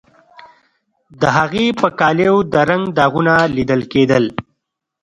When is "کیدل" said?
3.93-4.23